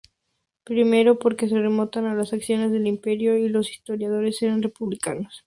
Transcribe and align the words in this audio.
Primero 0.69 1.11
porque 1.23 1.47
se 1.47 1.59
remonta 1.59 1.99
a 2.09 2.15
las 2.15 2.33
acciones 2.33 2.71
del 2.71 2.87
imperio 2.87 3.37
y 3.37 3.49
los 3.49 3.69
historiadores 3.69 4.41
eran 4.41 4.63
republicanos. 4.63 5.39